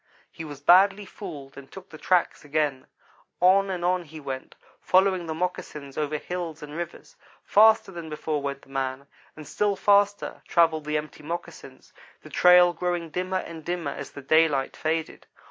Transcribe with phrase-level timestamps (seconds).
[0.31, 2.87] He was badly fooled and took the tracks again.
[3.39, 7.15] On and on he went, following the moccasins over hills and rivers.
[7.43, 11.93] Faster than before went the man, and still faster travelled the empty moccasins,
[12.23, 15.27] the trail growing dimmer and dimmer as the daylight faded.